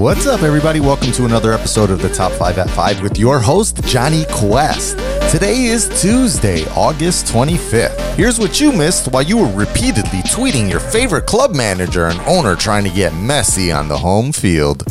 What's 0.00 0.26
up, 0.26 0.40
everybody? 0.40 0.80
Welcome 0.80 1.12
to 1.12 1.26
another 1.26 1.52
episode 1.52 1.90
of 1.90 2.00
the 2.00 2.08
Top 2.08 2.32
5 2.32 2.56
at 2.56 2.70
5 2.70 3.02
with 3.02 3.18
your 3.18 3.38
host, 3.38 3.84
Johnny 3.84 4.24
Quest. 4.30 4.96
Today 5.30 5.64
is 5.64 5.90
Tuesday, 6.00 6.64
August 6.70 7.26
25th. 7.26 8.14
Here's 8.14 8.38
what 8.38 8.58
you 8.58 8.72
missed 8.72 9.08
while 9.08 9.22
you 9.22 9.36
were 9.36 9.52
repeatedly 9.52 10.20
tweeting 10.20 10.70
your 10.70 10.80
favorite 10.80 11.26
club 11.26 11.54
manager 11.54 12.06
and 12.06 12.18
owner 12.20 12.56
trying 12.56 12.84
to 12.84 12.90
get 12.90 13.14
messy 13.14 13.70
on 13.70 13.88
the 13.88 13.98
home 13.98 14.32
field. 14.32 14.84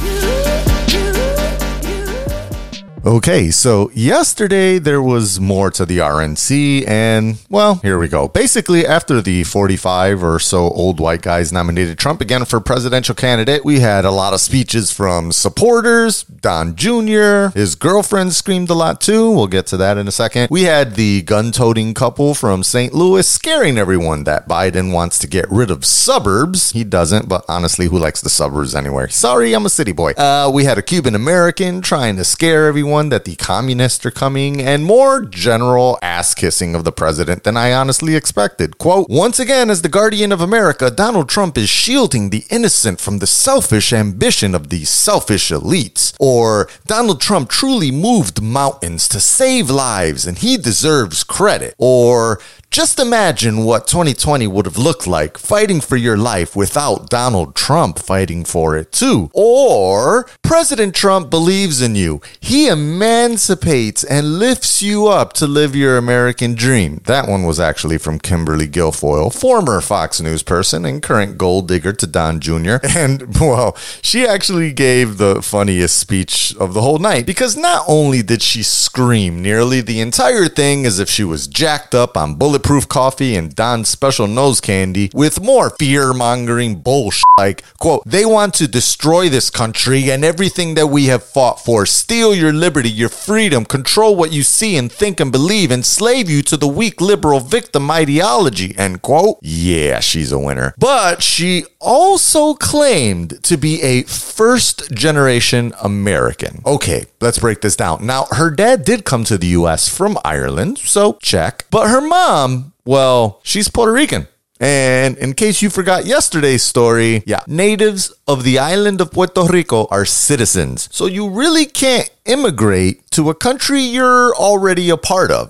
Okay, 3.05 3.49
so 3.49 3.89
yesterday 3.93 4.77
there 4.77 5.01
was 5.01 5.39
more 5.39 5.71
to 5.71 5.85
the 5.85 5.99
RNC, 5.99 6.85
and 6.85 7.37
well, 7.49 7.75
here 7.75 7.97
we 7.97 8.09
go. 8.09 8.27
Basically, 8.27 8.85
after 8.85 9.21
the 9.21 9.45
45 9.45 10.21
or 10.21 10.37
so 10.37 10.69
old 10.69 10.99
white 10.99 11.21
guys 11.21 11.53
nominated 11.53 11.97
Trump 11.97 12.19
again 12.19 12.43
for 12.43 12.59
presidential 12.59 13.15
candidate, 13.15 13.63
we 13.63 13.79
had 13.79 14.03
a 14.03 14.11
lot 14.11 14.33
of 14.33 14.41
speeches 14.41 14.91
from 14.91 15.31
supporters. 15.31 16.23
Don 16.23 16.75
Jr., 16.75 17.57
his 17.57 17.75
girlfriend 17.75 18.33
screamed 18.33 18.69
a 18.69 18.73
lot 18.73 18.99
too. 18.99 19.31
We'll 19.31 19.47
get 19.47 19.67
to 19.67 19.77
that 19.77 19.97
in 19.97 20.09
a 20.09 20.11
second. 20.11 20.49
We 20.51 20.63
had 20.63 20.95
the 20.95 21.21
gun 21.21 21.53
toting 21.53 21.93
couple 21.93 22.33
from 22.33 22.63
St. 22.63 22.93
Louis 22.93 23.25
scaring 23.25 23.77
everyone 23.77 24.25
that 24.25 24.47
Biden 24.47 24.91
wants 24.91 25.19
to 25.19 25.27
get 25.27 25.49
rid 25.49 25.71
of 25.71 25.85
suburbs. 25.85 26.71
He 26.71 26.83
doesn't, 26.83 27.29
but 27.29 27.45
honestly, 27.47 27.85
who 27.85 27.97
likes 27.97 28.19
the 28.19 28.29
suburbs 28.29 28.75
anyway? 28.75 29.07
Sorry, 29.07 29.53
I'm 29.53 29.65
a 29.65 29.69
city 29.69 29.93
boy. 29.93 30.11
Uh, 30.11 30.51
we 30.53 30.65
had 30.65 30.77
a 30.77 30.81
Cuban 30.81 31.15
American 31.15 31.81
trying 31.81 32.17
to 32.17 32.25
scare 32.25 32.67
everyone 32.67 32.88
that 32.89 33.25
the 33.25 33.35
communists 33.35 34.05
are 34.05 34.11
coming, 34.11 34.61
and 34.61 34.83
more 34.83 35.21
general 35.21 35.99
ass 36.01 36.33
kissing 36.33 36.75
of 36.75 36.83
the 36.83 36.91
president 36.91 37.43
than 37.43 37.55
I 37.55 37.71
honestly 37.71 38.15
expected. 38.15 38.77
Quote, 38.77 39.09
once 39.09 39.39
again, 39.39 39.69
as 39.69 39.81
the 39.81 39.89
guardian 39.89 40.31
of 40.31 40.41
America, 40.41 40.89
Donald 40.89 41.29
Trump 41.29 41.57
is 41.57 41.69
shielding 41.69 42.29
the 42.29 42.45
innocent 42.49 42.99
from 42.99 43.19
the 43.19 43.27
selfish 43.27 43.93
ambition 43.93 44.55
of 44.55 44.69
these 44.69 44.89
selfish 44.89 45.49
elites. 45.49 46.13
Or, 46.19 46.67
Donald 46.85 47.21
Trump 47.21 47.49
truly 47.49 47.91
moved 47.91 48.41
mountains 48.41 49.07
to 49.09 49.19
save 49.19 49.69
lives 49.69 50.25
and 50.25 50.37
he 50.39 50.57
deserves 50.57 51.23
credit. 51.23 51.75
Or, 51.77 52.39
just 52.71 52.99
imagine 52.99 53.63
what 53.63 53.87
2020 53.87 54.45
would 54.45 54.65
have 54.65 54.77
looked 54.77 55.07
like 55.07 55.39
fighting 55.39 55.81
for 55.81 55.97
your 55.97 56.17
life 56.17 56.55
without 56.55 57.09
Donald 57.09 57.55
Trump 57.55 57.97
fighting 57.97 58.45
for 58.45 58.77
it 58.77 58.91
too. 58.91 59.31
Or 59.33 60.27
President 60.43 60.93
Trump 60.93 61.31
believes 61.31 61.81
in 61.81 61.95
you. 61.95 62.21
He 62.39 62.67
emancipates 62.67 64.03
and 64.03 64.37
lifts 64.37 64.83
you 64.83 65.07
up 65.07 65.33
to 65.33 65.47
live 65.47 65.75
your 65.75 65.97
American 65.97 66.53
dream. 66.53 67.01
That 67.05 67.27
one 67.27 67.43
was 67.43 67.59
actually 67.59 67.97
from 67.97 68.19
Kimberly 68.19 68.67
Guilfoyle, 68.67 69.33
former 69.33 69.81
Fox 69.81 70.21
News 70.21 70.43
person 70.43 70.85
and 70.85 71.01
current 71.01 71.39
gold 71.39 71.67
digger 71.67 71.93
to 71.93 72.07
Don 72.07 72.39
Jr. 72.39 72.77
And 72.99 73.39
well, 73.39 73.77
she 74.01 74.27
actually 74.27 74.73
gave 74.73 75.17
the 75.17 75.41
funniest 75.41 75.97
speech 75.97 76.55
of 76.57 76.73
the 76.73 76.81
whole 76.81 76.99
night 76.99 77.25
because 77.25 77.55
not 77.55 77.85
only 77.87 78.21
did 78.21 78.41
she 78.41 78.61
scream 78.61 79.41
nearly 79.41 79.81
the 79.81 80.01
entire 80.01 80.47
thing 80.47 80.85
as 80.85 80.99
if 80.99 81.09
she 81.09 81.23
was 81.23 81.47
jacked 81.47 81.95
up 81.95 82.17
on 82.17 82.35
bulletproof 82.59 82.89
coffee 82.89 83.35
and 83.35 83.55
Don's 83.55 83.87
special 83.87 84.27
nose 84.27 84.59
candy 84.59 85.09
with 85.13 85.41
more 85.41 85.69
fear 85.69 86.13
mongering 86.13 86.81
bullshit 86.81 87.23
like, 87.39 87.63
quote, 87.77 88.03
they 88.05 88.25
want 88.25 88.53
to 88.55 88.67
destroy 88.67 89.29
this 89.29 89.49
country 89.49 90.11
and 90.11 90.25
everything 90.25 90.75
that 90.75 90.87
we 90.87 91.05
have 91.05 91.23
fought 91.23 91.63
for, 91.63 91.85
steal 91.85 92.35
your 92.35 92.51
liberty, 92.51 92.89
your 92.89 93.07
freedom, 93.07 93.63
control 93.63 94.13
what 94.17 94.33
you 94.33 94.43
see 94.43 94.75
and 94.75 94.91
think 94.91 95.21
and 95.21 95.31
believe, 95.31 95.71
enslave 95.71 96.29
you 96.29 96.41
to 96.41 96.57
the 96.57 96.67
weak 96.67 96.99
liberal 96.99 97.39
victim 97.39 97.89
ideology, 97.89 98.77
end 98.77 99.01
quote. 99.01 99.37
Yeah, 99.41 100.01
she's 100.01 100.33
a 100.33 100.37
winner. 100.37 100.73
But 100.77 101.23
she 101.23 101.63
also 101.79 102.55
claimed 102.55 103.41
to 103.43 103.55
be 103.55 103.81
a 103.81 104.03
first 104.03 104.93
generation 104.93 105.71
American. 105.81 106.61
Okay, 106.65 107.05
let's 107.21 107.39
break 107.39 107.61
this 107.61 107.77
down. 107.77 108.05
Now, 108.05 108.25
her 108.31 108.51
dad 108.51 108.83
did 108.83 109.05
come 109.05 109.23
to 109.23 109.37
the 109.37 109.47
US 109.59 109.87
from 109.87 110.17
Ireland, 110.25 110.77
so 110.79 111.13
check. 111.21 111.65
But 111.71 111.87
her 111.87 112.01
mom, 112.01 112.48
well, 112.85 113.39
she's 113.43 113.69
Puerto 113.69 113.91
Rican. 113.91 114.27
And 114.59 115.17
in 115.17 115.33
case 115.35 115.61
you 115.61 115.69
forgot 115.69 116.05
yesterday's 116.05 116.63
story, 116.63 117.23
yeah, 117.25 117.39
natives 117.47 118.11
of 118.27 118.43
the 118.43 118.59
island 118.59 118.99
of 118.99 119.11
Puerto 119.11 119.43
Rico 119.45 119.87
are 119.89 120.03
citizens. 120.03 120.89
So 120.91 121.05
you 121.05 121.29
really 121.29 121.65
can't 121.65 122.09
immigrate 122.29 123.09
to 123.11 123.29
a 123.29 123.35
country 123.35 123.81
you're 123.81 124.35
already 124.35 124.89
a 124.89 124.97
part 124.97 125.31
of. 125.31 125.49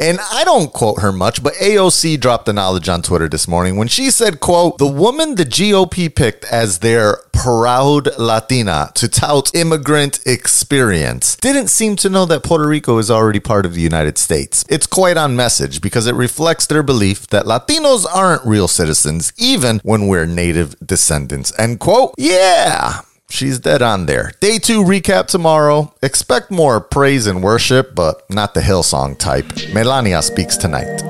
And 0.00 0.18
I 0.32 0.44
don't 0.44 0.72
quote 0.72 1.00
her 1.00 1.12
much, 1.12 1.42
but 1.42 1.54
AOC 1.54 2.20
dropped 2.20 2.46
the 2.46 2.52
knowledge 2.52 2.88
on 2.88 3.02
Twitter 3.02 3.28
this 3.28 3.48
morning 3.48 3.76
when 3.76 3.88
she 3.88 4.10
said, 4.10 4.40
quote, 4.40 4.78
the 4.78 4.86
woman 4.86 5.34
the 5.34 5.44
GOP 5.44 6.14
picked 6.14 6.44
as 6.44 6.78
their 6.78 7.18
proud 7.32 8.08
Latina 8.18 8.92
to 8.94 9.08
tout 9.08 9.50
immigrant 9.54 10.20
experience 10.26 11.36
didn't 11.36 11.68
seem 11.68 11.96
to 11.96 12.08
know 12.08 12.26
that 12.26 12.44
Puerto 12.44 12.66
Rico 12.68 12.98
is 12.98 13.10
already 13.10 13.40
part 13.40 13.66
of 13.66 13.74
the 13.74 13.80
United 13.80 14.18
States. 14.18 14.64
It's 14.68 14.86
quite 14.86 15.16
on 15.16 15.36
message 15.36 15.80
because 15.80 16.06
it 16.06 16.14
reflects 16.14 16.66
their 16.66 16.82
belief 16.82 17.26
that 17.28 17.46
Latinos 17.46 18.06
aren't 18.06 18.46
real 18.46 18.68
citizens, 18.68 19.32
even 19.38 19.80
when 19.82 20.06
we're 20.06 20.26
native 20.26 20.76
descendants. 20.84 21.52
End 21.58 21.80
quote. 21.80 22.14
Yeah. 22.18 23.00
She's 23.30 23.60
dead 23.60 23.80
on 23.80 24.06
there. 24.06 24.32
Day 24.40 24.58
two 24.58 24.82
recap 24.82 25.28
tomorrow. 25.28 25.94
Expect 26.02 26.50
more 26.50 26.80
praise 26.80 27.26
and 27.28 27.42
worship, 27.42 27.94
but 27.94 28.28
not 28.28 28.54
the 28.54 28.60
Hillsong 28.60 29.16
type. 29.18 29.46
Melania 29.72 30.20
speaks 30.20 30.56
tonight. 30.56 31.00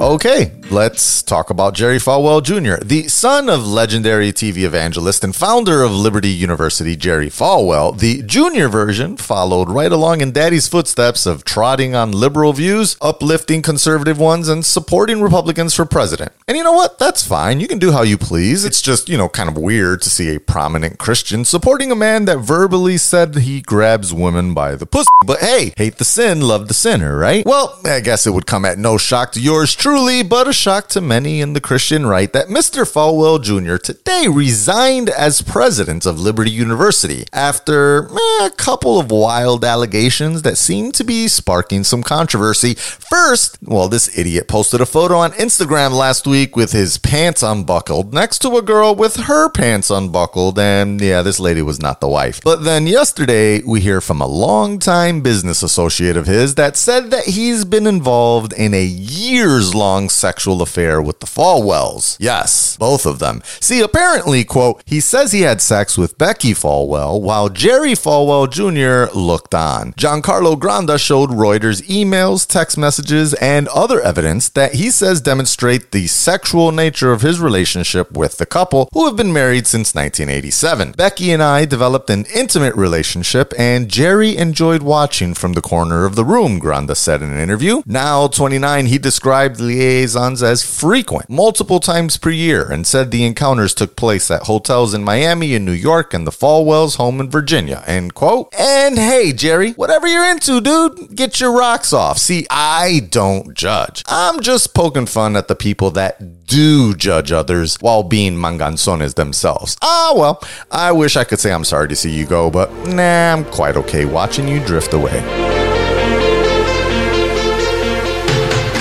Okay, 0.00 0.52
let's 0.70 1.22
talk 1.22 1.50
about 1.50 1.74
Jerry 1.74 1.98
Falwell 1.98 2.42
Jr., 2.42 2.84
the 2.84 3.08
son 3.08 3.48
of 3.48 3.66
legendary 3.66 4.32
TV 4.32 4.64
evangelist 4.64 5.24
and 5.24 5.34
founder 5.34 5.82
of 5.82 5.92
Liberty 5.92 6.28
University, 6.28 6.96
Jerry 6.96 7.28
Falwell. 7.28 7.98
The 7.98 8.22
junior 8.22 8.68
version 8.68 9.16
followed 9.16 9.70
right 9.70 9.90
along 9.90 10.20
in 10.20 10.32
daddy's 10.32 10.68
footsteps 10.68 11.26
of 11.26 11.44
trotting 11.44 11.94
on 11.94 12.12
liberal 12.12 12.52
views, 12.52 12.96
uplifting 13.00 13.62
conservative 13.62 14.18
ones, 14.18 14.48
and 14.48 14.64
supporting 14.64 15.20
Republicans 15.20 15.74
for 15.74 15.84
president. 15.84 16.32
And 16.46 16.56
you 16.56 16.64
know 16.64 16.72
what? 16.72 16.98
That's 16.98 17.26
fine. 17.26 17.60
You 17.60 17.68
can 17.68 17.78
do 17.78 17.92
how 17.92 18.02
you 18.02 18.18
please. 18.18 18.64
It's 18.64 18.82
just, 18.82 19.08
you 19.08 19.16
know, 19.16 19.28
kind 19.28 19.48
of 19.48 19.56
weird 19.56 20.02
to 20.02 20.10
see 20.10 20.34
a 20.34 20.40
prominent 20.40 20.98
Christian 20.98 21.44
supporting 21.44 21.90
a 21.90 21.96
man 21.96 22.26
that 22.26 22.38
verbally 22.38 22.98
said 22.98 23.34
he 23.36 23.60
grabs 23.60 24.12
women 24.12 24.54
by 24.54 24.74
the 24.74 24.86
pussy. 24.86 25.08
But 25.26 25.40
hey, 25.40 25.72
hate 25.76 25.96
the 25.96 26.04
sin, 26.04 26.40
love 26.40 26.68
the 26.68 26.74
sinner, 26.74 27.16
right? 27.16 27.44
Well, 27.46 27.78
I 27.84 28.00
guess 28.00 28.26
it 28.26 28.34
would 28.34 28.46
come 28.46 28.64
at 28.64 28.78
no 28.78 28.98
shock 28.98 29.32
to 29.32 29.40
yours 29.40 29.74
truly, 29.74 30.22
but 30.22 30.48
a 30.48 30.57
shock 30.58 30.88
to 30.88 31.00
many 31.00 31.40
in 31.40 31.52
the 31.52 31.60
Christian 31.60 32.04
right 32.04 32.32
that 32.32 32.48
Mr. 32.48 32.82
Falwell 32.82 33.40
Jr. 33.40 33.76
today 33.76 34.26
resigned 34.28 35.08
as 35.08 35.40
president 35.40 36.04
of 36.04 36.18
Liberty 36.18 36.50
University 36.50 37.24
after 37.32 38.08
eh, 38.10 38.46
a 38.46 38.50
couple 38.56 38.98
of 38.98 39.12
wild 39.12 39.64
allegations 39.64 40.42
that 40.42 40.58
seem 40.58 40.90
to 40.92 41.04
be 41.04 41.28
sparking 41.28 41.84
some 41.84 42.02
controversy. 42.02 42.74
First, 42.74 43.58
well, 43.62 43.88
this 43.88 44.18
idiot 44.18 44.48
posted 44.48 44.80
a 44.80 44.86
photo 44.86 45.18
on 45.18 45.30
Instagram 45.32 45.92
last 45.92 46.26
week 46.26 46.56
with 46.56 46.72
his 46.72 46.98
pants 46.98 47.44
unbuckled 47.44 48.12
next 48.12 48.40
to 48.40 48.56
a 48.56 48.62
girl 48.62 48.96
with 48.96 49.14
her 49.14 49.48
pants 49.50 49.90
unbuckled, 49.90 50.58
and 50.58 51.00
yeah, 51.00 51.22
this 51.22 51.38
lady 51.38 51.62
was 51.62 51.80
not 51.80 52.00
the 52.00 52.08
wife. 52.08 52.40
But 52.42 52.64
then 52.64 52.88
yesterday, 52.88 53.62
we 53.62 53.80
hear 53.80 54.00
from 54.00 54.20
a 54.20 54.26
longtime 54.26 55.20
business 55.20 55.62
associate 55.62 56.16
of 56.16 56.26
his 56.26 56.56
that 56.56 56.76
said 56.76 57.12
that 57.12 57.26
he's 57.26 57.64
been 57.64 57.86
involved 57.86 58.52
in 58.52 58.74
a 58.74 58.84
years 58.84 59.72
long 59.72 60.08
sexual 60.08 60.47
affair 60.56 61.02
with 61.02 61.20
the 61.20 61.26
Falwells. 61.26 62.16
Yes, 62.18 62.76
both 62.78 63.04
of 63.06 63.18
them. 63.18 63.42
See, 63.60 63.80
apparently, 63.80 64.44
quote, 64.44 64.82
he 64.86 65.00
says 65.00 65.32
he 65.32 65.42
had 65.42 65.60
sex 65.60 65.98
with 65.98 66.18
Becky 66.18 66.52
Falwell 66.52 67.20
while 67.20 67.48
Jerry 67.48 67.92
Falwell 67.92 68.50
Jr. 68.50 69.14
looked 69.16 69.54
on. 69.54 69.92
Giancarlo 69.92 70.58
Granda 70.58 70.98
showed 70.98 71.30
Reuters 71.30 71.82
emails, 71.82 72.46
text 72.46 72.78
messages, 72.78 73.34
and 73.34 73.68
other 73.68 74.00
evidence 74.00 74.48
that 74.50 74.74
he 74.74 74.90
says 74.90 75.20
demonstrate 75.20 75.92
the 75.92 76.06
sexual 76.06 76.72
nature 76.72 77.12
of 77.12 77.22
his 77.22 77.40
relationship 77.40 78.12
with 78.12 78.38
the 78.38 78.46
couple 78.46 78.88
who 78.92 79.06
have 79.06 79.16
been 79.16 79.32
married 79.32 79.66
since 79.66 79.94
1987. 79.94 80.92
Becky 80.92 81.30
and 81.30 81.42
I 81.42 81.64
developed 81.64 82.10
an 82.10 82.24
intimate 82.34 82.74
relationship, 82.74 83.52
and 83.58 83.88
Jerry 83.88 84.36
enjoyed 84.36 84.82
watching 84.82 85.34
from 85.34 85.52
the 85.52 85.62
corner 85.62 86.04
of 86.04 86.16
the 86.16 86.24
room, 86.24 86.60
Granda 86.60 86.96
said 86.96 87.22
in 87.22 87.30
an 87.30 87.38
interview. 87.38 87.82
Now, 87.86 88.26
29, 88.28 88.86
he 88.86 88.98
described 88.98 89.60
liaisons 89.60 90.37
as 90.42 90.64
frequent, 90.64 91.28
multiple 91.28 91.80
times 91.80 92.16
per 92.16 92.30
year, 92.30 92.70
and 92.70 92.86
said 92.86 93.10
the 93.10 93.24
encounters 93.24 93.74
took 93.74 93.96
place 93.96 94.30
at 94.30 94.42
hotels 94.44 94.94
in 94.94 95.04
Miami 95.04 95.54
and 95.54 95.64
New 95.64 95.72
York 95.72 96.14
and 96.14 96.26
the 96.26 96.30
Falwells 96.30 96.96
home 96.96 97.20
in 97.20 97.30
Virginia. 97.30 97.82
End 97.86 98.14
quote. 98.14 98.52
And 98.58 98.98
hey, 98.98 99.32
Jerry, 99.32 99.72
whatever 99.72 100.06
you're 100.06 100.30
into, 100.30 100.60
dude, 100.60 101.14
get 101.14 101.40
your 101.40 101.52
rocks 101.52 101.92
off. 101.92 102.18
See, 102.18 102.46
I 102.50 103.08
don't 103.10 103.54
judge. 103.54 104.02
I'm 104.06 104.40
just 104.40 104.74
poking 104.74 105.06
fun 105.06 105.36
at 105.36 105.48
the 105.48 105.54
people 105.54 105.90
that 105.92 106.46
do 106.46 106.94
judge 106.94 107.30
others 107.30 107.76
while 107.80 108.02
being 108.02 108.34
manganzones 108.34 109.14
themselves. 109.14 109.76
Ah, 109.82 110.12
well, 110.16 110.42
I 110.70 110.92
wish 110.92 111.16
I 111.16 111.24
could 111.24 111.38
say 111.38 111.52
I'm 111.52 111.64
sorry 111.64 111.88
to 111.88 111.96
see 111.96 112.10
you 112.10 112.26
go, 112.26 112.50
but 112.50 112.72
nah, 112.86 113.32
I'm 113.32 113.44
quite 113.44 113.76
okay 113.76 114.04
watching 114.04 114.48
you 114.48 114.64
drift 114.64 114.92
away. 114.92 115.57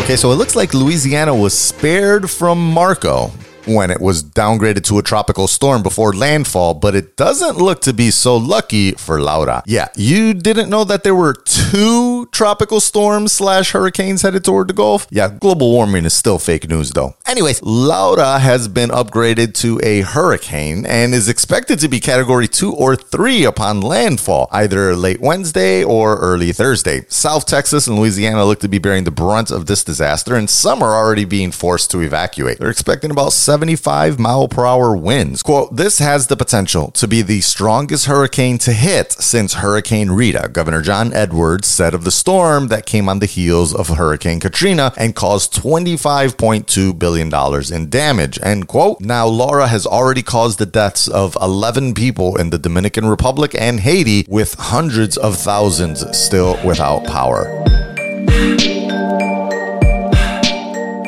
Okay, 0.07 0.15
so 0.15 0.31
it 0.31 0.35
looks 0.35 0.55
like 0.55 0.73
Louisiana 0.73 1.35
was 1.35 1.53
spared 1.53 2.29
from 2.29 2.57
Marco. 2.71 3.29
When 3.67 3.91
it 3.91 4.01
was 4.01 4.23
downgraded 4.23 4.83
to 4.85 4.97
a 4.97 5.03
tropical 5.03 5.47
storm 5.47 5.83
before 5.83 6.13
landfall, 6.13 6.73
but 6.73 6.95
it 6.95 7.15
doesn't 7.17 7.57
look 7.57 7.81
to 7.81 7.93
be 7.93 8.11
so 8.11 8.35
lucky 8.37 8.93
for 8.93 9.21
Laura. 9.21 9.63
Yeah, 9.65 9.87
you 9.95 10.33
didn't 10.33 10.69
know 10.69 10.83
that 10.85 11.03
there 11.03 11.15
were 11.15 11.33
two 11.33 12.27
tropical 12.31 12.79
storms 12.79 13.31
slash 13.33 13.71
hurricanes 13.71 14.21
headed 14.21 14.43
toward 14.43 14.69
the 14.69 14.73
Gulf? 14.73 15.07
Yeah, 15.09 15.29
global 15.29 15.71
warming 15.71 16.05
is 16.05 16.13
still 16.13 16.39
fake 16.39 16.67
news 16.69 16.91
though. 16.91 17.15
Anyways, 17.25 17.61
Laura 17.63 18.39
has 18.39 18.67
been 18.67 18.89
upgraded 18.89 19.53
to 19.55 19.79
a 19.83 20.01
hurricane 20.01 20.85
and 20.85 21.13
is 21.13 21.29
expected 21.29 21.79
to 21.79 21.87
be 21.87 21.99
category 21.99 22.47
two 22.47 22.73
or 22.73 22.95
three 22.95 23.43
upon 23.43 23.81
landfall, 23.81 24.47
either 24.51 24.95
late 24.95 25.19
Wednesday 25.19 25.83
or 25.83 26.17
early 26.17 26.51
Thursday. 26.51 27.05
South 27.09 27.45
Texas 27.45 27.87
and 27.87 27.99
Louisiana 27.99 28.45
look 28.45 28.59
to 28.59 28.67
be 28.67 28.79
bearing 28.79 29.03
the 29.03 29.11
brunt 29.11 29.51
of 29.51 29.65
this 29.65 29.83
disaster, 29.83 30.35
and 30.35 30.49
some 30.49 30.81
are 30.81 30.95
already 30.95 31.25
being 31.25 31.51
forced 31.51 31.91
to 31.91 32.01
evacuate. 32.01 32.59
They're 32.59 32.69
expecting 32.69 33.11
about 33.11 33.33
75 33.57 34.19
mile 34.19 34.47
per 34.47 34.67
hour 34.67 34.95
winds. 34.95 35.41
Quote, 35.41 35.75
this 35.75 35.97
has 35.97 36.27
the 36.27 36.37
potential 36.37 36.91
to 36.91 37.07
be 37.07 37.23
the 37.23 37.41
strongest 37.41 38.05
hurricane 38.05 38.59
to 38.59 38.71
hit 38.71 39.11
since 39.13 39.55
Hurricane 39.55 40.11
Rita, 40.11 40.51
Governor 40.53 40.83
John 40.83 41.11
Edwards 41.11 41.67
said 41.67 41.95
of 41.95 42.03
the 42.03 42.11
storm 42.11 42.67
that 42.67 42.85
came 42.85 43.09
on 43.09 43.17
the 43.17 43.25
heels 43.25 43.73
of 43.73 43.87
Hurricane 43.87 44.39
Katrina 44.39 44.93
and 44.95 45.15
caused 45.15 45.55
$25.2 45.55 46.99
billion 46.99 47.33
in 47.73 47.89
damage. 47.89 48.39
End 48.43 48.67
quote. 48.67 49.01
Now, 49.01 49.25
Laura 49.25 49.65
has 49.65 49.87
already 49.87 50.21
caused 50.21 50.59
the 50.59 50.67
deaths 50.67 51.07
of 51.07 51.35
11 51.41 51.95
people 51.95 52.35
in 52.35 52.51
the 52.51 52.59
Dominican 52.59 53.07
Republic 53.07 53.55
and 53.57 53.79
Haiti, 53.79 54.27
with 54.29 54.53
hundreds 54.53 55.17
of 55.17 55.35
thousands 55.35 56.05
still 56.15 56.63
without 56.63 57.05
power. 57.05 57.63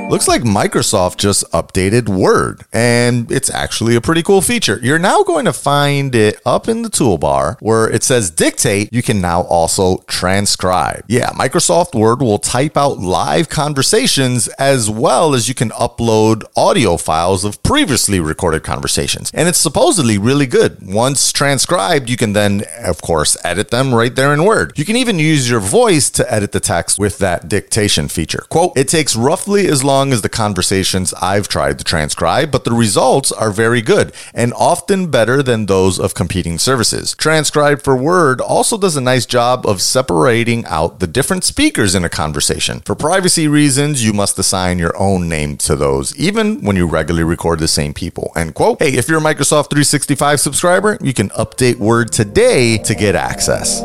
Looks 0.09 0.27
like 0.27 0.41
Microsoft 0.41 1.17
just 1.17 1.43
updated 1.51 2.09
Word, 2.09 2.63
and 2.73 3.31
it's 3.31 3.51
actually 3.51 3.95
a 3.95 4.01
pretty 4.01 4.23
cool 4.23 4.41
feature. 4.41 4.79
You're 4.81 4.97
now 4.97 5.21
going 5.21 5.45
to 5.45 5.53
find 5.53 6.15
it 6.15 6.41
up 6.47 6.67
in 6.67 6.81
the 6.81 6.89
toolbar 6.89 7.57
where 7.59 7.87
it 7.87 8.01
says 8.01 8.31
dictate. 8.31 8.91
You 8.91 9.03
can 9.03 9.21
now 9.21 9.43
also 9.43 9.97
transcribe. 10.07 11.03
Yeah, 11.07 11.29
Microsoft 11.33 11.93
Word 11.93 12.23
will 12.23 12.39
type 12.39 12.75
out 12.75 12.97
live 12.97 13.49
conversations 13.49 14.47
as 14.57 14.89
well 14.89 15.35
as 15.35 15.47
you 15.47 15.53
can 15.53 15.69
upload 15.69 16.43
audio 16.57 16.97
files 16.97 17.45
of 17.45 17.61
previously 17.61 18.19
recorded 18.19 18.63
conversations. 18.63 19.29
And 19.35 19.47
it's 19.47 19.59
supposedly 19.59 20.17
really 20.17 20.47
good. 20.47 20.79
Once 20.81 21.31
transcribed, 21.31 22.09
you 22.09 22.17
can 22.17 22.33
then, 22.33 22.63
of 22.83 22.99
course, 23.03 23.37
edit 23.43 23.69
them 23.69 23.93
right 23.93 24.15
there 24.15 24.33
in 24.33 24.43
Word. 24.43 24.73
You 24.75 24.85
can 24.85 24.95
even 24.95 25.19
use 25.19 25.47
your 25.47 25.59
voice 25.59 26.09
to 26.09 26.33
edit 26.33 26.51
the 26.51 26.59
text 26.59 26.97
with 26.97 27.19
that 27.19 27.47
dictation 27.47 28.07
feature. 28.07 28.47
Quote, 28.49 28.75
it 28.75 28.87
takes 28.87 29.15
roughly 29.15 29.67
as 29.67 29.83
long 29.83 29.98
long 29.99 30.13
as 30.13 30.21
the 30.21 30.29
conversations 30.29 31.13
I've 31.15 31.49
tried 31.49 31.77
to 31.77 31.83
transcribe, 31.83 32.51
but 32.51 32.63
the 32.63 32.71
results 32.71 33.33
are 33.33 33.51
very 33.51 33.81
good 33.81 34.13
and 34.33 34.53
often 34.53 35.11
better 35.11 35.43
than 35.43 35.65
those 35.65 35.99
of 35.99 36.13
competing 36.13 36.57
services. 36.57 37.13
Transcribe 37.15 37.81
for 37.81 37.97
Word 37.97 38.39
also 38.39 38.77
does 38.77 38.95
a 38.95 39.01
nice 39.01 39.25
job 39.25 39.67
of 39.67 39.81
separating 39.81 40.63
out 40.67 41.01
the 41.01 41.07
different 41.07 41.43
speakers 41.43 41.95
in 41.95 42.05
a 42.05 42.09
conversation. 42.09 42.79
For 42.85 42.95
privacy 42.95 43.49
reasons, 43.49 44.01
you 44.01 44.13
must 44.13 44.39
assign 44.39 44.79
your 44.79 44.95
own 44.97 45.27
name 45.27 45.57
to 45.67 45.75
those, 45.75 46.15
even 46.15 46.61
when 46.61 46.77
you 46.77 46.87
regularly 46.87 47.25
record 47.25 47.59
the 47.59 47.67
same 47.67 47.93
people. 47.93 48.31
End 48.37 48.55
quote. 48.55 48.81
Hey, 48.81 48.93
if 48.93 49.09
you're 49.09 49.19
a 49.19 49.21
Microsoft 49.21 49.69
365 49.69 50.39
subscriber, 50.39 50.97
you 51.01 51.13
can 51.13 51.27
update 51.31 51.75
Word 51.75 52.13
today 52.13 52.77
to 52.77 52.95
get 52.95 53.15
access. 53.15 53.81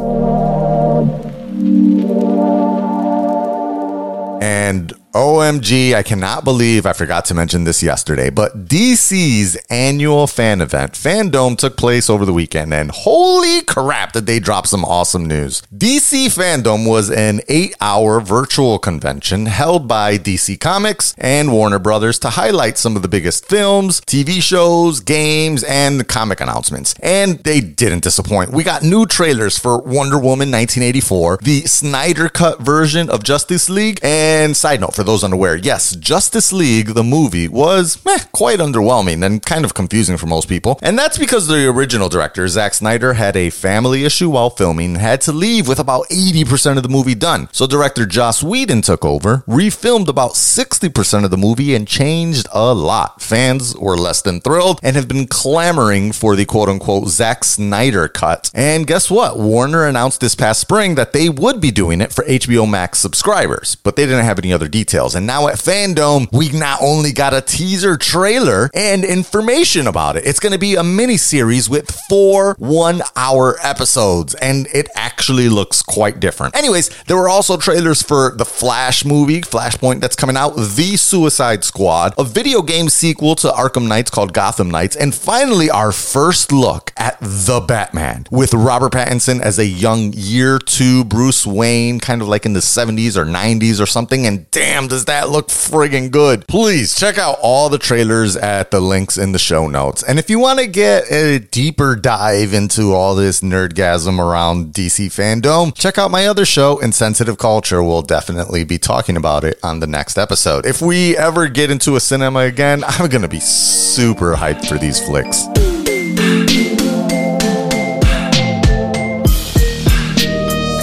And 4.40 4.93
OMG, 5.14 5.94
I 5.94 6.02
cannot 6.02 6.43
believe 6.43 6.87
I 6.87 6.93
forgot 6.93 7.25
to 7.26 7.34
mention 7.34 7.62
this 7.62 7.84
yesterday, 7.84 8.31
but 8.31 8.66
DC's 8.66 9.55
annual 9.70 10.26
fan 10.26 10.61
event, 10.61 10.94
Fandome, 10.94 11.56
took 11.56 11.76
place 11.76 12.11
over 12.11 12.25
the 12.25 12.32
weekend, 12.32 12.75
and 12.75 12.90
holy 12.90 13.62
crap, 13.62 14.11
did 14.11 14.26
they 14.26 14.40
drop 14.40 14.66
some 14.66 14.84
awesome 14.84 15.25
news. 15.25 15.62
DC 15.72 16.26
FanDome 16.37 16.88
was 16.88 17.12
an 17.12 17.43
eight 17.49 17.76
hour 17.81 18.20
virtual 18.20 18.81
convention 18.81 19.46
held 19.46 19.87
by 19.87 20.19
DC 20.19 20.58
Comics 20.58 21.14
and 21.17 21.52
Warner 21.52 21.78
Brothers 21.78 22.19
to 22.19 22.31
highlight 22.31 22.76
some 22.76 22.96
of 22.96 23.02
the 23.02 23.08
biggest 23.08 23.46
films, 23.46 24.00
TV 24.00 24.43
shows, 24.43 24.99
games, 24.99 25.62
and 25.62 26.08
comic 26.08 26.40
announcements. 26.40 26.93
And 27.00 27.38
they 27.44 27.60
didn't 27.60 28.02
disappoint. 28.02 28.50
We 28.50 28.64
got 28.64 28.82
new 28.82 29.06
trailers 29.06 29.60
for 29.60 29.78
Wonder 29.78 30.17
Woman 30.17 30.50
1984, 30.50 31.38
the 31.43 31.60
Snyder 31.60 32.28
Cut 32.28 32.60
version 32.60 33.08
of 33.08 33.22
Justice 33.22 33.70
League, 33.70 34.00
and 34.02 34.56
side 34.56 34.81
note, 34.81 34.94
for 34.94 35.03
those 35.06 35.24
unaware, 35.24 35.56
yes, 35.56 35.94
Justice 35.96 36.52
League, 36.52 36.94
the 36.94 37.04
movie, 37.04 37.48
was 37.48 37.98
eh, 38.06 38.18
quite 38.32 38.58
underwhelming 38.58 39.24
and 39.24 39.44
kind 39.44 39.64
of 39.64 39.74
confusing 39.74 40.16
for 40.16 40.26
most 40.26 40.48
people. 40.48 40.78
And 40.82 40.98
that's 40.98 41.18
because 41.18 41.46
the 41.46 41.68
original 41.68 42.08
director, 42.08 42.48
Zack 42.48 42.74
Snyder, 42.74 43.14
had 43.14 43.36
a 43.36 43.50
family 43.50 44.04
issue 44.04 44.30
while 44.30 44.50
filming, 44.50 44.96
had 44.96 45.20
to 45.22 45.32
leave 45.32 45.68
with 45.68 45.78
about 45.78 46.08
80% 46.08 46.76
of 46.76 46.82
the 46.82 46.88
movie 46.88 47.14
done. 47.14 47.48
So 47.52 47.66
director 47.66 48.06
Joss 48.06 48.42
Whedon 48.42 48.82
took 48.82 49.04
over, 49.04 49.44
refilmed 49.46 50.08
about 50.08 50.32
60% 50.32 51.24
of 51.24 51.30
the 51.30 51.36
movie, 51.36 51.74
and 51.74 51.86
changed 51.86 52.48
a 52.52 52.74
lot. 52.74 53.20
Fans 53.22 53.76
were 53.76 53.96
less 53.96 54.22
than 54.22 54.40
thrilled 54.40 54.80
and 54.82 54.96
have 54.96 55.08
been 55.08 55.26
clamoring 55.26 56.12
for 56.12 56.36
the 56.36 56.44
quote 56.44 56.68
unquote 56.68 57.08
Zack 57.08 57.44
Snyder 57.44 58.08
cut. 58.08 58.50
And 58.54 58.86
guess 58.86 59.10
what? 59.10 59.38
Warner 59.38 59.86
announced 59.86 60.20
this 60.20 60.34
past 60.34 60.60
spring 60.60 60.94
that 60.94 61.12
they 61.12 61.28
would 61.28 61.60
be 61.60 61.70
doing 61.70 62.00
it 62.00 62.12
for 62.12 62.24
HBO 62.24 62.68
Max 62.68 62.98
subscribers, 62.98 63.74
but 63.74 63.96
they 63.96 64.06
didn't 64.06 64.24
have 64.24 64.38
any 64.38 64.52
other 64.52 64.68
details 64.68 64.94
details. 64.94 65.14
And 65.14 65.26
now 65.26 65.49
at 65.49 65.56
FanDome, 65.56 66.29
we 66.32 66.50
not 66.50 66.79
only 66.81 67.12
got 67.12 67.35
a 67.35 67.41
teaser 67.41 67.96
trailer 67.96 68.70
and 68.75 69.05
information 69.05 69.87
about 69.87 70.17
it, 70.17 70.25
it's 70.25 70.38
going 70.38 70.52
to 70.52 70.58
be 70.58 70.76
a 70.76 70.85
mini 70.85 71.17
series 71.17 71.69
with 71.69 71.91
four 72.08 72.55
one 72.58 73.02
hour 73.17 73.56
episodes, 73.62 74.35
and 74.35 74.69
it 74.73 74.88
actually 74.94 75.49
looks 75.49 75.82
quite 75.82 76.20
different. 76.20 76.56
Anyways, 76.56 76.91
there 77.05 77.17
were 77.17 77.29
also 77.29 77.56
trailers 77.56 78.02
for 78.02 78.32
the 78.37 78.44
Flash 78.44 79.05
movie, 79.05 79.41
Flashpoint, 79.41 80.00
that's 80.00 80.17
coming 80.17 80.37
out, 80.37 80.55
The 80.55 80.96
Suicide 80.96 81.64
Squad, 81.64 82.14
a 82.17 82.25
video 82.25 82.62
game 82.62 82.88
sequel 82.88 83.35
to 83.37 83.49
Arkham 83.49 83.88
Knights 83.88 84.11
called 84.11 84.32
Gotham 84.32 84.70
Knights, 84.70 84.96
and 84.96 85.14
finally, 85.14 85.70
our 85.70 85.91
first 85.91 86.52
look 86.52 86.93
at 86.96 87.19
The 87.20 87.61
Batman 87.61 88.26
with 88.31 88.55
Robert 88.55 88.93
Pattinson 88.93 89.41
as 89.41 89.58
a 89.58 89.67
young 89.67 90.12
year 90.14 90.58
two 90.58 91.05
Bruce 91.05 91.46
Wayne, 91.46 91.99
kind 91.99 92.23
of 92.23 92.29
like 92.29 92.46
in 92.46 92.52
the 92.52 92.61
70s 92.61 93.17
or 93.17 93.25
90s 93.25 93.81
or 93.81 93.86
something. 93.86 94.27
And 94.27 94.48
damn, 94.51 94.83
does 94.88 95.05
that 95.06 95.29
look 95.29 95.48
friggin' 95.48 96.10
good? 96.10 96.46
Please 96.46 96.94
check 96.94 97.19
out 97.19 97.38
all 97.43 97.69
the 97.69 97.79
trailers 97.79 98.36
at 98.36 98.70
the 98.70 98.81
links 98.81 99.19
in 99.19 99.32
the 99.32 99.38
show 99.38 99.67
notes. 99.67 100.03
And 100.03 100.19
if 100.19 100.31
you 100.31 100.38
want 100.38 100.58
to 100.60 100.67
get 100.67 101.10
a 101.10 101.38
deeper 101.38 101.96
dive 101.96 102.53
into 102.53 102.93
all 102.93 103.14
this 103.14 103.41
nerdgasm 103.41 104.19
around 104.19 104.72
DC 104.72 105.06
FanDome, 105.06 105.74
check 105.74 105.98
out 105.98 106.10
my 106.10 106.26
other 106.26 106.44
show, 106.44 106.79
Insensitive 106.79 107.38
Culture. 107.38 107.82
We'll 107.82 108.03
definitely 108.03 108.64
be 108.64 108.79
talking 108.79 109.17
about 109.17 109.44
it 109.44 109.58
on 109.62 109.81
the 109.81 109.86
next 109.86 110.19
episode. 110.19 110.67
If 110.67 110.82
we 110.82 111.17
ever 111.17 111.48
get 111.48 111.70
into 111.70 111.96
a 111.96 112.00
cinema 112.00 112.41
again, 112.41 112.84
I'm 112.84 113.08
going 113.08 113.22
to 113.22 113.29
be 113.29 113.41
super 113.41 114.34
hyped 114.34 114.69
for 114.69 114.79
these 114.79 115.05
flicks. 115.05 115.46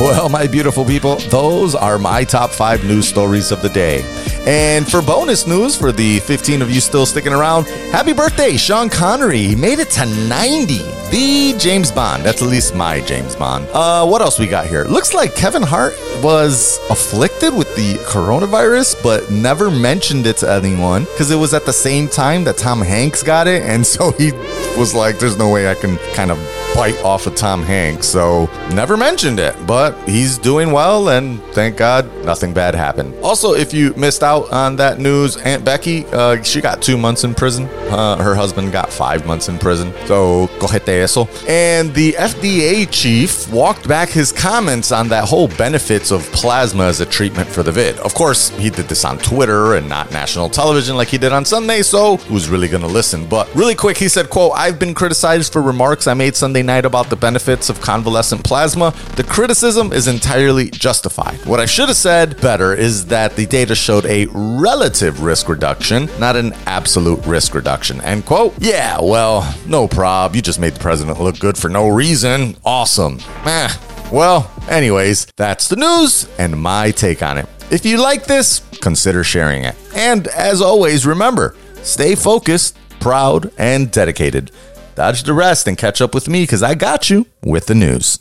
Well, 0.02 0.30
my 0.30 0.48
beautiful 0.48 0.84
people, 0.84 1.18
those 1.30 1.76
are 1.76 2.00
my 2.00 2.24
top 2.24 2.50
five 2.50 2.84
news 2.84 3.08
stories 3.08 3.52
of 3.52 3.62
the 3.62 3.70
day. 3.70 4.02
And 4.48 4.90
for 4.90 5.00
bonus 5.00 5.46
news, 5.46 5.76
for 5.76 5.92
the 5.92 6.20
15 6.22 6.64
of 6.64 6.72
you 6.72 6.82
still 6.82 7.06
sticking 7.06 7.34
around, 7.34 7.68
happy 7.92 8.12
birthday, 8.12 8.58
Sean 8.58 8.90
Connery. 8.90 9.44
He 9.44 9.56
made 9.56 9.78
it 9.78 9.92
to 9.92 10.08
90. 10.08 10.80
The 11.12 11.56
James 11.60 11.92
Bond. 11.92 12.24
That's 12.24 12.42
at 12.42 12.48
least 12.48 12.74
my 12.74 13.02
James 13.02 13.36
Bond. 13.36 13.68
Uh, 13.74 14.08
what 14.08 14.22
else 14.22 14.40
we 14.40 14.48
got 14.48 14.66
here? 14.66 14.86
Looks 14.86 15.14
like 15.14 15.36
Kevin 15.36 15.62
Hart 15.62 15.94
was 16.24 16.80
afflicted 16.90 17.54
with 17.54 17.76
the 17.76 17.94
coronavirus, 18.06 19.04
but 19.04 19.30
never 19.30 19.70
mentioned 19.70 20.26
it 20.26 20.38
to 20.38 20.52
anyone 20.52 21.04
because 21.04 21.30
it 21.30 21.36
was 21.36 21.54
at 21.54 21.68
the 21.68 21.74
same 21.74 22.08
time 22.08 22.44
that 22.46 22.58
Tom 22.58 22.82
Hanks 22.82 23.22
got 23.22 23.46
it. 23.46 23.62
And 23.62 23.86
so 23.86 24.14
he 24.14 24.32
was 24.80 24.96
like, 24.96 25.20
there's 25.20 25.38
no 25.38 25.50
way 25.50 25.70
I 25.70 25.76
can 25.76 25.98
kind 26.16 26.32
of 26.32 26.40
bite 26.74 26.98
off 27.04 27.28
of 27.28 27.36
Tom 27.36 27.64
Hanks. 27.64 28.08
So 28.08 28.50
never 28.74 28.96
mentioned 28.96 29.40
it, 29.40 29.56
but 29.68 29.94
he's 30.08 30.38
doing 30.38 30.72
well, 30.72 31.10
and 31.10 31.42
thank 31.54 31.78
God 31.78 32.10
nothing 32.26 32.54
bad 32.54 32.76
happened. 32.76 33.14
Also, 33.24 33.54
if 33.54 33.74
you 33.74 33.94
missed 33.96 34.24
out 34.24 34.52
on 34.52 34.76
that 34.78 35.00
news, 35.00 35.38
Aunt 35.38 35.66
Becky, 35.66 36.06
uh, 36.08 36.42
she 36.44 36.62
got 36.62 36.82
two 36.82 36.98
months 36.98 37.24
in 37.24 37.36
prison. 37.36 37.66
Uh, 37.90 38.18
her 38.18 38.36
husband 38.36 38.72
got 38.72 38.92
five 38.92 39.26
months 39.26 39.50
in 39.50 39.58
prison. 39.58 39.94
So 40.06 40.48
cogete 40.60 41.02
eso. 41.02 41.28
And 41.48 41.94
the 41.94 42.14
FDA 42.14 42.90
chief 42.90 43.52
walked 43.52 43.88
back 43.88 44.10
his 44.10 44.32
comments 44.32 44.92
on 44.92 45.10
that 45.10 45.26
whole 45.26 45.50
benefits 45.50 46.12
of 46.12 46.24
plasma 46.32 46.86
as 46.86 47.02
a 47.02 47.06
treatment 47.06 47.50
for 47.50 47.64
the 47.64 47.72
vid. 47.72 47.98
Of 48.00 48.14
course, 48.14 48.50
he 48.52 48.70
did 48.70 48.88
this 48.88 49.04
on 49.04 49.18
Twitter 49.18 49.76
and 49.76 49.90
not 49.90 50.12
national 50.12 50.50
television 50.50 50.96
like 50.96 51.10
he 51.10 51.18
did 51.18 51.34
on 51.34 51.44
Sunday. 51.44 51.82
So 51.82 52.18
who's 52.18 52.50
really 52.50 52.68
going 52.68 52.82
to 52.82 52.88
listen? 52.88 53.28
But 53.28 53.54
really 53.56 53.76
quick, 53.76 53.98
he 53.98 54.08
said, 54.08 54.30
"quote 54.30 54.54
I've 54.56 54.80
been 54.80 54.94
criticized 54.94 55.52
for 55.52 55.62
remarks 55.62 56.08
I 56.08 56.14
made 56.14 56.36
Sunday." 56.36 56.61
Night 56.64 56.86
about 56.86 57.10
the 57.10 57.16
benefits 57.16 57.70
of 57.70 57.82
convalescent 57.82 58.44
plasma, 58.44 58.94
the 59.16 59.24
criticism 59.24 59.94
is 59.94 60.08
entirely 60.08 60.70
justified. 60.70 61.44
What 61.46 61.60
I 61.60 61.66
should 61.66 61.90
have 61.90 61.98
said 61.98 62.40
better 62.42 62.74
is 62.74 63.06
that 63.08 63.36
the 63.36 63.46
data 63.46 63.76
showed 63.76 64.06
a 64.06 64.28
relative 64.32 65.22
risk 65.24 65.50
reduction, 65.50 66.10
not 66.20 66.36
an 66.36 66.54
absolute 66.66 67.26
risk 67.26 67.54
reduction. 67.54 68.02
End 68.02 68.26
quote. 68.26 68.54
Yeah, 68.60 69.00
well, 69.02 69.56
no 69.68 69.88
prob. 69.88 70.36
You 70.36 70.42
just 70.42 70.60
made 70.60 70.74
the 70.74 70.80
president 70.80 71.20
look 71.20 71.40
good 71.40 71.58
for 71.58 71.70
no 71.70 71.88
reason. 71.88 72.56
Awesome. 72.64 73.20
Eh. 73.46 73.74
Well, 74.12 74.52
anyways, 74.70 75.28
that's 75.38 75.70
the 75.70 75.78
news 75.78 76.28
and 76.38 76.60
my 76.60 76.92
take 76.92 77.24
on 77.24 77.38
it. 77.38 77.48
If 77.72 77.86
you 77.86 77.98
like 78.02 78.26
this, 78.26 78.60
consider 78.82 79.24
sharing 79.24 79.64
it. 79.64 79.76
And 79.96 80.28
as 80.28 80.62
always, 80.62 81.06
remember 81.06 81.56
stay 81.82 82.16
focused, 82.16 82.78
proud, 83.00 83.52
and 83.58 83.90
dedicated. 83.90 84.52
Dodge 84.96 85.24
the 85.24 85.34
rest 85.34 85.68
and 85.68 85.78
catch 85.78 86.02
up 86.02 86.14
with 86.14 86.28
me 86.28 86.44
because 86.44 86.64
I 86.64 86.76
got 86.76 87.10
you 87.10 87.28
with 87.44 87.68
the 87.68 87.76
news. 87.76 88.20